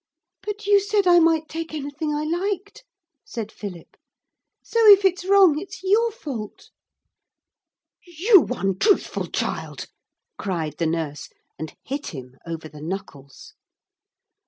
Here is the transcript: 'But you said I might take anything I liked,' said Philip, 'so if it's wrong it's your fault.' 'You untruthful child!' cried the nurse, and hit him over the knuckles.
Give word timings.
'But 0.41 0.65
you 0.65 0.79
said 0.79 1.05
I 1.05 1.19
might 1.19 1.47
take 1.47 1.75
anything 1.75 2.11
I 2.11 2.23
liked,' 2.23 2.83
said 3.23 3.51
Philip, 3.51 3.95
'so 4.63 4.79
if 4.91 5.05
it's 5.05 5.25
wrong 5.25 5.59
it's 5.59 5.83
your 5.83 6.09
fault.' 6.11 6.71
'You 8.07 8.47
untruthful 8.49 9.27
child!' 9.27 9.85
cried 10.39 10.77
the 10.79 10.87
nurse, 10.87 11.29
and 11.59 11.75
hit 11.83 12.07
him 12.07 12.35
over 12.47 12.67
the 12.67 12.81
knuckles. 12.81 13.53